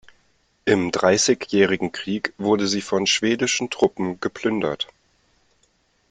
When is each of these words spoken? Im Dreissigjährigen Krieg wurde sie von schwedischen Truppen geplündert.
Im 0.65 0.91
Dreissigjährigen 0.91 1.91
Krieg 1.91 2.33
wurde 2.39 2.65
sie 2.67 2.81
von 2.81 3.05
schwedischen 3.05 3.69
Truppen 3.69 4.19
geplündert. 4.19 4.87